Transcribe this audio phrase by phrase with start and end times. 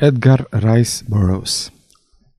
[0.00, 1.72] Edgar Rice Burroughs.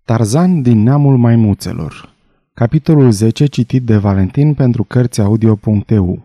[0.05, 2.13] Tarzan din neamul maimuțelor.
[2.53, 6.21] Capitolul 10 citit de Valentin pentru Cărțiaudio.eu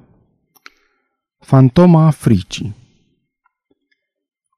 [1.38, 2.74] Fantoma fricii.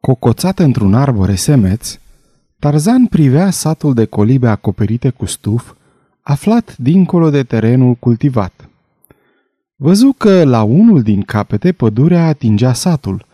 [0.01, 1.99] Cocoțat într-un arbore semeț,
[2.59, 5.73] Tarzan privea satul de colibe acoperite cu stuf,
[6.21, 8.69] aflat dincolo de terenul cultivat.
[9.77, 13.27] Văzu că la unul din capete pădurea atingea satul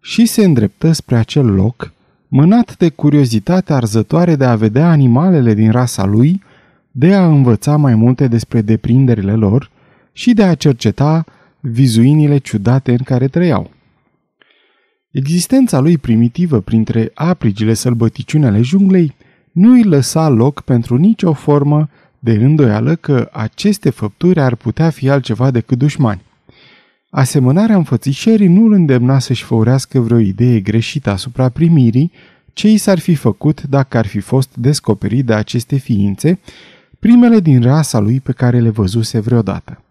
[0.00, 1.96] și se îndreptă spre acel loc,
[2.28, 6.42] mânat de curiozitatea arzătoare de a vedea animalele din rasa lui,
[6.90, 9.70] de a învăța mai multe despre deprinderile lor
[10.12, 11.24] și de a cerceta
[11.60, 13.70] vizuinile ciudate în care trăiau.
[15.10, 19.14] Existența lui primitivă printre aprigile sălbăticiune ale junglei
[19.52, 25.08] nu îi lăsa loc pentru nicio formă de îndoială că aceste făpturi ar putea fi
[25.08, 26.26] altceva decât dușmani.
[27.18, 32.12] Asemănarea înfățișării nu îl îndemna să-și făurească vreo idee greșită asupra primirii
[32.52, 36.38] ce i s-ar fi făcut dacă ar fi fost descoperit de aceste ființe,
[36.98, 39.82] primele din rasa lui pe care le văzuse vreodată.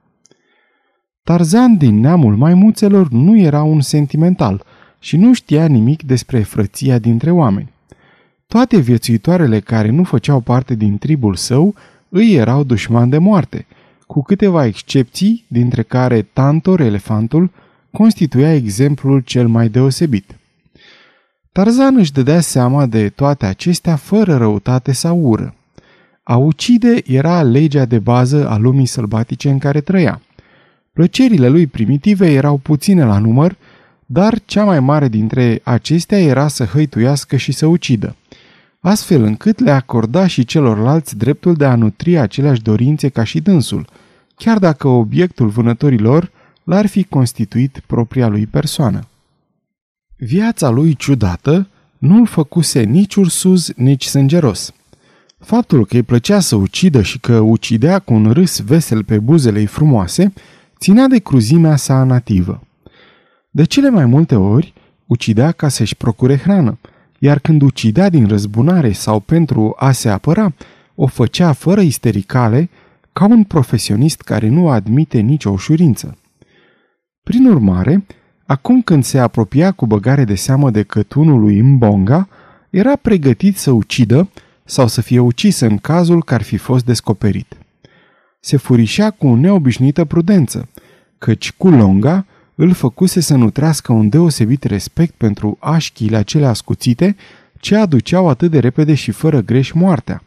[1.23, 4.63] Tarzan din neamul maimuțelor nu era un sentimental
[4.99, 7.71] și nu știa nimic despre frăția dintre oameni.
[8.47, 11.75] Toate viețuitoarele care nu făceau parte din tribul său
[12.09, 13.65] îi erau dușmani de moarte–
[14.07, 17.51] cu câteva excepții, dintre care Tantor, elefantul,
[17.91, 20.35] constituia exemplul cel mai deosebit.
[21.51, 25.55] Tarzan își dădea seama de toate acestea fără răutate sau ură.
[26.23, 30.21] A ucide era legea de bază a lumii sălbatice în care trăia.
[30.93, 33.55] Plăcerile lui primitive erau puține la număr,
[34.05, 38.15] dar cea mai mare dintre acestea era să hăituiască și să ucidă–
[38.79, 43.87] astfel încât le acorda și celorlalți dreptul de a nutri aceleași dorințe ca și dânsul,
[44.35, 46.31] chiar dacă obiectul vânătorilor
[46.63, 49.07] l-ar fi constituit propria lui persoană.
[50.17, 51.67] Viața lui ciudată
[51.97, 54.73] nu-l făcuse nici ursuz, nici sângeros.
[55.39, 59.59] Faptul că îi plăcea să ucidă și că ucidea cu un râs vesel pe buzele
[59.59, 60.33] ei frumoase,
[60.79, 62.61] ținea de cruzimea sa nativă.
[63.49, 64.73] De cele mai multe ori,
[65.05, 66.77] ucidea ca să-și procure hrană,
[67.19, 70.53] iar când ucidea din răzbunare sau pentru a se apăra,
[70.95, 72.69] o făcea fără istericale,
[73.13, 76.17] ca un profesionist care nu admite nicio ușurință.
[77.23, 78.05] Prin urmare,
[78.45, 82.27] acum când se apropia cu băgare de seamă de cătunul lui Mbonga,
[82.69, 84.29] era pregătit să ucidă
[84.63, 87.57] sau să fie ucis în cazul că ar fi fost descoperit.
[88.39, 90.69] Se furișea cu neobișnuită prudență,
[91.17, 92.25] căci Kulonga
[92.59, 97.15] îl făcuse să nutrească un deosebit respect pentru așchiile acelea ascuțite
[97.59, 100.23] ce aduceau atât de repede și fără greș moartea.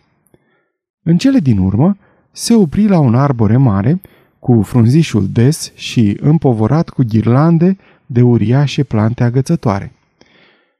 [1.03, 1.97] În cele din urmă,
[2.33, 4.01] se opri la un arbore mare,
[4.39, 7.77] cu frunzișul des și împovorat cu ghirlande
[8.07, 9.93] de uriașe plante agățătoare.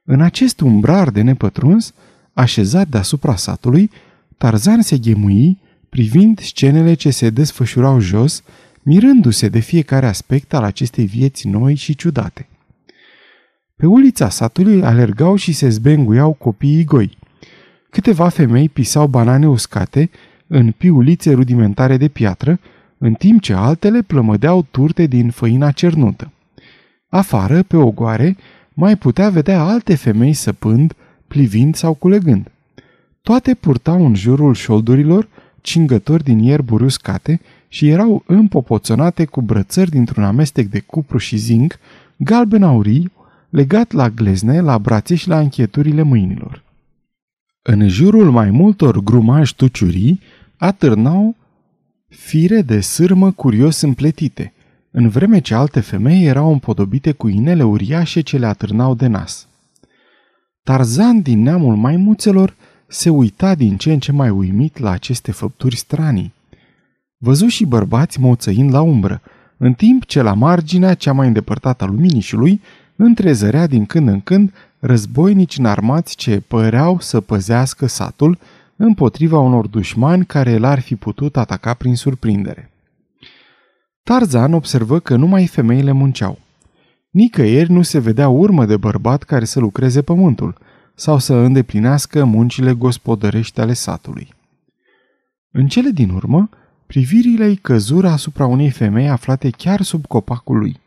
[0.03, 1.93] În acest umbrar de nepătruns,
[2.33, 3.89] așezat deasupra satului,
[4.37, 5.57] Tarzan se ghemui,
[5.89, 8.43] privind scenele ce se desfășurau jos,
[8.83, 12.47] mirându-se de fiecare aspect al acestei vieți noi și ciudate.
[13.75, 17.17] Pe ulița satului alergau și se zbenguiau copiii goi.
[17.89, 20.09] Câteva femei pisau banane uscate
[20.47, 22.59] în piulițe rudimentare de piatră,
[22.97, 26.31] în timp ce altele plămădeau turte din făina cernută.
[27.09, 28.37] Afară, pe ogoare,
[28.73, 30.93] mai putea vedea alte femei săpând,
[31.27, 32.51] plivind sau culegând.
[33.21, 35.27] Toate purtau în jurul șoldurilor
[35.61, 37.41] cingători din ierburi uscate
[37.73, 41.79] și erau împopoțonate cu brățări dintr-un amestec de cupru și zinc,
[42.17, 43.11] galben aurii,
[43.49, 46.63] legat la glezne, la brațe și la încheturile mâinilor.
[47.61, 50.19] În jurul mai multor grumași tuciurii
[50.57, 51.35] atârnau
[52.07, 54.53] fire de sârmă curios împletite,
[54.91, 59.47] în vreme ce alte femei erau împodobite cu inele uriașe ce le atârnau de nas.
[60.63, 62.55] Tarzan din neamul maimuțelor
[62.87, 66.33] se uita din ce în ce mai uimit la aceste făpturi stranii.
[67.23, 69.21] Văzu și bărbați moțăind la umbră,
[69.57, 72.61] în timp ce la marginea cea mai îndepărtată a luminișului
[72.95, 78.37] întrezărea din când în când războinici înarmați ce păreau să păzească satul
[78.75, 82.71] împotriva unor dușmani care l-ar fi putut ataca prin surprindere.
[84.03, 86.39] Tarzan observă că numai femeile munceau.
[87.09, 90.57] Nicăieri nu se vedea urmă de bărbat care să lucreze pământul
[90.95, 94.33] sau să îndeplinească muncile gospodărești ale satului.
[95.51, 96.49] În cele din urmă,
[96.91, 100.79] privirile îi căzură asupra unei femei aflate chiar sub copacul lui.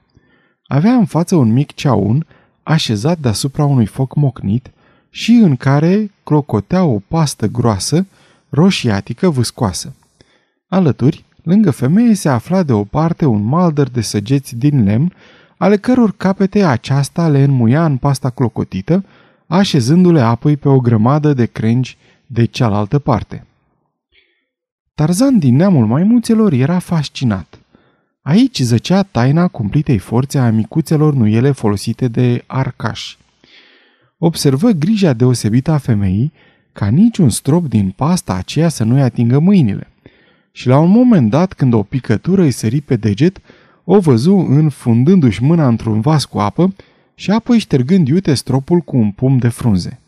[0.67, 2.27] Avea în față un mic ceaun
[2.62, 4.71] așezat deasupra unui foc mocnit
[5.11, 8.06] și în care clocotea o pastă groasă,
[8.49, 9.95] roșiatică, vâscoasă.
[10.69, 15.12] Alături, lângă femeie, se afla de o parte un maldăr de săgeți din lemn,
[15.56, 19.05] ale căror capete aceasta le înmuia în pasta clocotită,
[19.47, 21.97] așezându-le apoi pe o grămadă de crengi
[22.27, 23.45] de cealaltă parte.
[24.94, 27.58] Tarzan din neamul maimuțelor era fascinat.
[28.23, 33.19] Aici zăcea taina cumplitei forțe a micuțelor nuiele folosite de arcași.
[34.19, 36.32] Observă grija deosebită a femeii
[36.73, 39.88] ca niciun strop din pasta aceea să nu-i atingă mâinile.
[40.52, 43.41] Și la un moment dat, când o picătură îi sări pe deget,
[43.85, 46.75] o văzu înfundându-și mâna într-un vas cu apă
[47.14, 50.00] și apoi ștergând iute stropul cu un pum de frunze.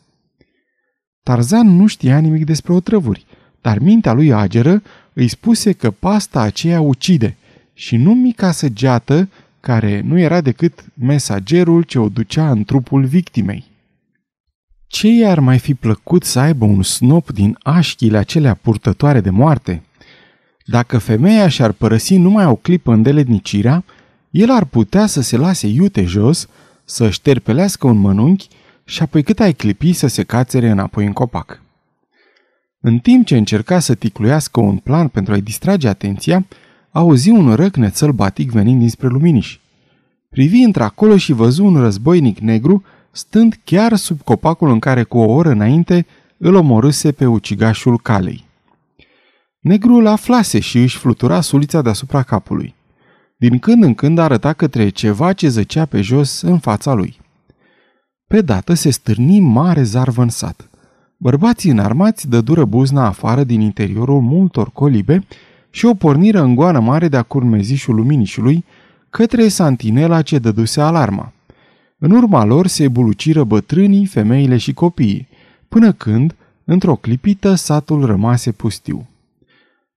[1.23, 3.27] Tarzan nu știa nimic despre otrăvuri,
[3.61, 4.83] dar mintea lui ageră
[5.13, 7.37] îi spuse că pasta aceea ucide
[7.75, 9.29] și nu mica săgeată
[9.61, 13.65] care nu era decât mesagerul ce o ducea în trupul victimei.
[14.87, 19.83] Ce i-ar mai fi plăcut să aibă un snop din așchile acelea purtătoare de moarte?
[20.65, 23.85] Dacă femeia și-ar părăsi numai o clipă îndeletnicirea,
[24.31, 26.49] el ar putea să se lase iute jos,
[26.85, 28.49] să șterpelească un mănunchi
[28.85, 31.63] și apoi cât ai clipi să se cațere înapoi în copac.
[32.89, 36.47] În timp ce încerca să ticluiască un plan pentru a-i distrage atenția,
[36.91, 39.59] auzi un răcnet sălbatic venind dinspre luminiș.
[40.31, 45.33] Privi într-acolo și văzu un războinic negru stând chiar sub copacul în care cu o
[45.33, 46.07] oră înainte
[46.37, 48.45] îl omorâse pe ucigașul calei.
[49.61, 52.75] Negrul aflase și își flutura sulița deasupra capului.
[53.37, 57.21] Din când în când arăta către ceva ce zăcea pe jos în fața lui.
[58.27, 60.69] Pe dată se stârni mare zarvă în sat.
[61.17, 65.25] Bărbații înarmați dădură buzna afară din interiorul multor colibe
[65.71, 68.65] și o porniră în goană mare de-a curmezișul luminișului
[69.11, 71.33] către santinela ce dăduse alarma.
[71.99, 75.29] În urma lor se buluciră bătrânii, femeile și copiii,
[75.69, 76.35] până când,
[76.65, 79.07] într-o clipită, satul rămase pustiu.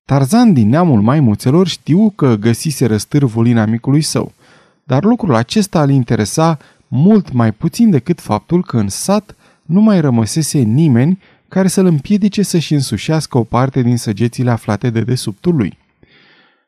[0.06, 4.32] Tarzan din neamul maimuțelor știu că găsise răstârvul inamicului său,
[4.84, 6.58] dar lucrul acesta îl interesa
[6.88, 9.36] mult mai puțin decât faptul că în sat
[9.70, 15.02] nu mai rămăsese nimeni care să-l împiedice să-și însușească o parte din săgețile aflate de
[15.02, 15.78] desubtul lui.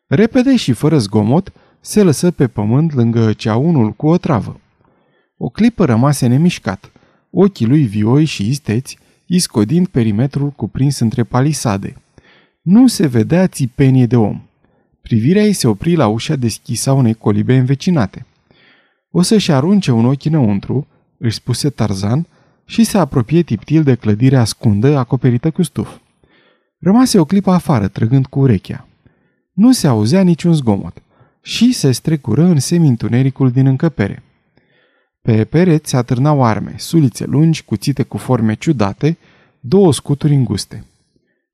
[0.08, 4.60] Repede și fără zgomot, se lăsă pe pământ lângă ceaunul cu o travă.
[5.38, 6.92] O clipă rămase nemișcat,
[7.30, 11.96] ochii lui vioi și isteți, iscodind perimetrul cuprins între palisade.
[12.62, 14.42] Nu se vedea țipenie de om.
[15.02, 18.26] Privirea ei se opri la ușa deschisă a unei colibe învecinate.
[19.12, 20.88] O să-și arunce un ochi înăuntru,
[21.18, 22.26] își spuse Tarzan,
[22.72, 25.98] și se apropie tiptil de clădire ascundă acoperită cu stuf.
[26.80, 28.88] Rămase o clipă afară, trăgând cu urechea.
[29.54, 31.02] Nu se auzea niciun zgomot
[31.42, 34.24] și se strecură în semintunericul din încăpere.
[35.22, 39.18] Pe pereți se atârnau arme, sulițe lungi, cuțite cu forme ciudate,
[39.60, 40.86] două scuturi înguste.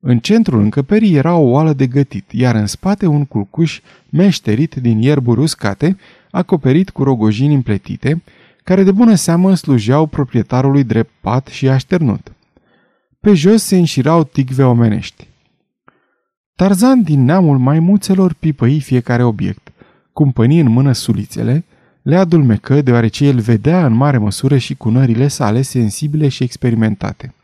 [0.00, 3.80] În centrul încăperii era o oală de gătit, iar în spate un culcuș
[4.10, 5.96] meșterit din ierburi uscate,
[6.30, 8.22] acoperit cu rogojini împletite,
[8.68, 12.32] care de bună seamă slujeau proprietarului drept pat și așternut.
[13.20, 15.28] Pe jos se înșirau tigve omenești.
[16.56, 19.72] Tarzan din neamul maimuțelor pipăi fiecare obiect,
[20.12, 21.64] cumpăni în mână sulițele,
[22.02, 27.34] le adulmecă deoarece el vedea în mare măsură și cunările sale sensibile și experimentate.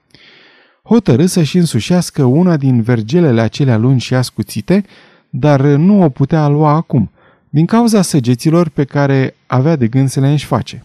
[0.82, 4.84] Hotărâ să-și însușească una din vergelele acelea lungi și ascuțite,
[5.30, 7.10] dar nu o putea lua acum,
[7.48, 10.84] din cauza săgeților pe care avea de gând să le înșface.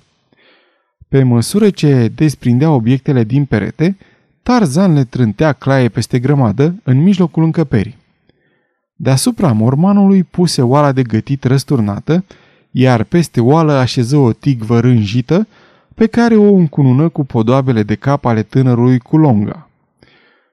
[1.09, 3.97] Pe măsură ce desprindea obiectele din perete,
[4.43, 7.97] Tarzan le trântea claie peste grămadă în mijlocul încăperii.
[8.95, 12.25] Deasupra mormanului puse oala de gătit răsturnată,
[12.71, 15.47] iar peste oală așeză o tigvă rânjită,
[15.95, 19.69] pe care o încunună cu podoabele de cap ale tânărului cu longa.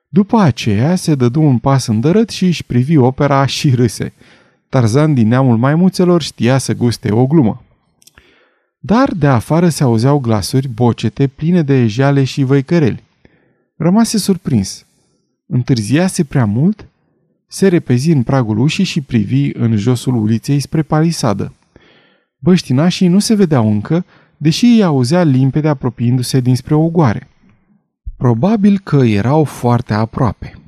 [0.09, 4.13] După aceea se dădu un pas îndărât și își privi opera și râse.
[4.69, 7.61] Tarzan din neamul maimuțelor știa să guste o glumă.
[8.87, 13.03] Dar de afară se auzeau glasuri bocete pline de jale și văicăreli.
[13.77, 14.87] Rămase surprins.
[15.47, 16.87] Întârziase prea mult?
[17.47, 21.53] Se repezi în pragul ușii și privi în josul uliței spre palisadă.
[22.39, 24.05] Băștinașii nu se vedeau încă,
[24.37, 27.29] deși îi auzea limpede apropiindu-se dinspre ogoare.
[28.17, 30.59] Probabil că erau foarte aproape.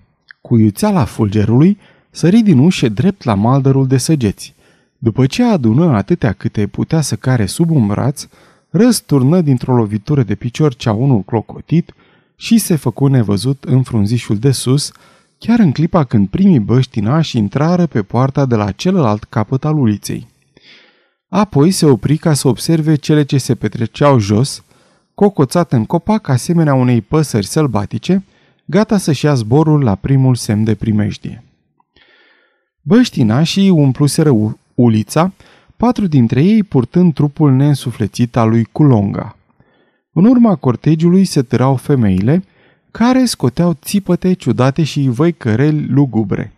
[0.41, 1.79] Cu iuțeala fulgerului,
[2.11, 4.55] sări din ușă drept la maldărul de săgeți.
[4.99, 8.27] După ce adună atâtea câte putea să care sub un braț,
[8.71, 11.95] răsturnă dintr-o lovitură de picior cea unul clocotit
[12.37, 14.93] și se făcu nevăzut în frunzișul de sus,
[15.39, 20.27] chiar în clipa când primii băștinași intrară pe poarta de la celălalt capăt al uliței.
[21.29, 24.65] Apoi se opri ca să observe cele ce se petreceau jos,
[25.15, 28.25] cocoțat în copac asemenea unei păsări sălbatice,
[28.65, 31.45] gata să-și ia zborul la primul semn de primejdie.
[32.83, 34.31] Băștinașii umpluseră
[34.83, 35.33] ulița,
[35.77, 39.37] patru dintre ei purtând trupul neînsuflețit al lui Culonga.
[40.13, 42.45] În urma cortegiului se târau femeile,
[42.91, 46.53] care scoteau țipăte ciudate și văicăreli lugubre.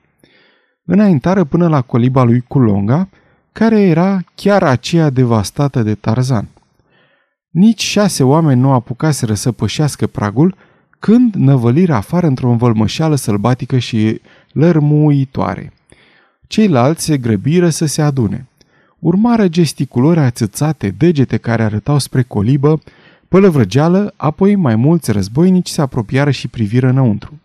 [0.85, 3.09] Înaintară până la coliba lui Culonga,
[3.53, 6.49] care era chiar aceea devastată de Tarzan.
[7.51, 10.55] Nici șase oameni nu apucaseră să pășească pragul,
[10.99, 14.21] când năvăliră afară într-o învălmășeală sălbatică și
[14.53, 15.73] lărmuitoare.
[16.51, 18.47] Ceilalți se grăbiră să se adune.
[18.99, 22.81] Urmară gesticulări ațățate, degete care arătau spre colibă,
[23.29, 27.41] pălăvrăgeală, apoi mai mulți războinici se apropiară și priviră înăuntru.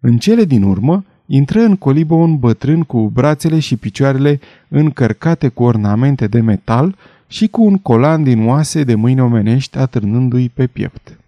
[0.00, 5.62] În cele din urmă, intră în colibă un bătrân cu brațele și picioarele încărcate cu
[5.62, 11.18] ornamente de metal și cu un colan din oase de mâini omenești atârnându-i pe piept.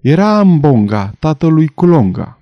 [0.00, 2.38] Era Mbonga, tatălui Culonga.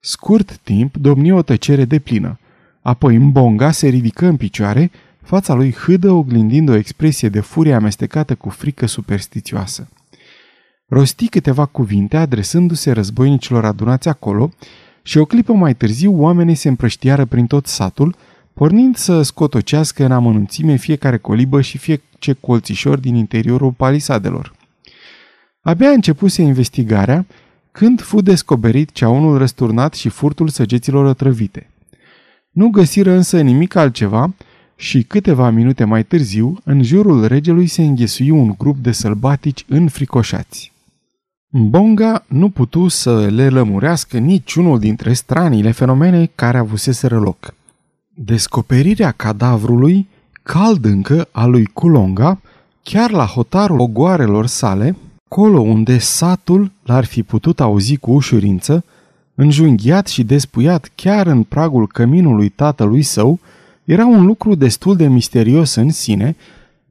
[0.00, 2.39] Scurt timp domni o tăcere de plină.
[2.82, 4.90] Apoi Mbonga se ridică în picioare,
[5.22, 9.88] fața lui hâdă oglindind o expresie de furie amestecată cu frică superstițioasă.
[10.86, 14.50] Rosti câteva cuvinte adresându-se războinicilor adunați acolo
[15.02, 18.14] și o clipă mai târziu oamenii se împrăștiară prin tot satul,
[18.52, 24.54] pornind să scotocească în amănunțime fiecare colibă și fie ce colțișor din interiorul palisadelor.
[25.60, 27.26] Abia începuse investigarea
[27.72, 31.69] când fu descoperit ceaunul răsturnat și furtul săgeților otrăvite.
[32.50, 34.34] Nu găsiră însă nimic altceva
[34.76, 40.72] și câteva minute mai târziu, în jurul regelui se înghesui un grup de sălbatici înfricoșați.
[41.48, 47.54] Bonga nu putu să le lămurească niciunul dintre stranile fenomene care avuseseră loc.
[48.14, 50.08] Descoperirea cadavrului,
[50.42, 52.40] cald încă, al lui Culonga,
[52.82, 54.96] chiar la hotarul ogoarelor sale,
[55.28, 58.84] Colo unde satul l-ar fi putut auzi cu ușurință,
[59.40, 63.38] înjunghiat și despuiat chiar în pragul căminului tatălui său,
[63.84, 66.36] era un lucru destul de misterios în sine,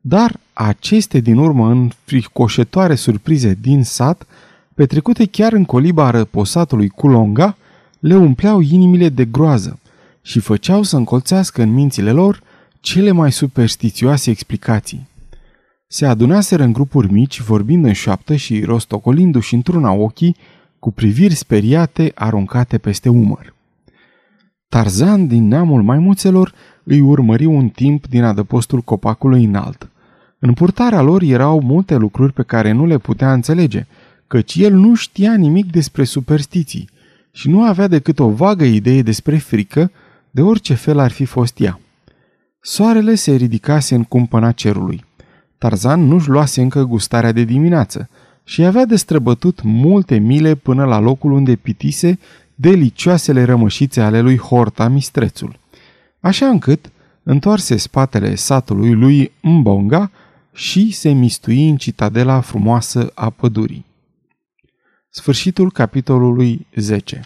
[0.02, 4.28] dar aceste din urmă înfricoșătoare surprize din sat,
[4.74, 7.58] petrecute chiar în coliba răposatului Culonga,
[8.00, 9.80] le umpleau inimile de groază
[10.22, 12.42] și făceau să încolțească în mințile lor
[12.80, 15.08] cele mai superstițioase explicații.
[15.88, 20.36] Se adunaseră în grupuri mici, vorbind în șoaptă și rostocolindu-și într-una ochii,
[20.80, 23.54] cu priviri speriate aruncate peste umăr.
[24.70, 29.90] Tarzan, din neamul maimuțelor, îi urmări un timp din adăpostul copacului înalt.
[30.40, 33.86] În purtarea lor erau multe lucruri pe care nu le putea înțelege,
[34.28, 36.90] căci el nu știa nimic despre superstiții
[37.32, 39.92] și nu avea decât o vagă idee despre frică,
[40.32, 41.80] de orice fel ar fi fost ea.
[42.62, 45.06] Soarele se ridicase în cumpăna cerului.
[45.58, 48.10] Tarzan nu-și luase încă gustarea de dimineață
[48.50, 52.20] și avea de străbătut multe mile până la locul unde pitise
[52.56, 55.60] delicioasele rămășițe ale lui Horta Mistrețul.
[56.20, 56.92] Așa încât
[57.24, 60.12] întoarse spatele satului lui Mbonga
[60.54, 63.86] și se mistui în citadela frumoasă a pădurii.
[65.10, 67.22] Sfârșitul capitolului 10